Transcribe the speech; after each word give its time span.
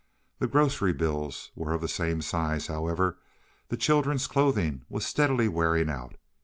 The 0.39 0.47
grocery 0.47 0.93
bills 0.93 1.51
were 1.53 1.73
of 1.73 1.81
the 1.81 1.87
same 1.87 2.23
size, 2.23 2.65
however. 2.65 3.19
The 3.69 3.77
children's 3.77 4.25
clothing 4.25 4.83
was 4.89 5.05
steadily 5.05 5.47
wearing 5.47 5.91
out. 5.91 6.15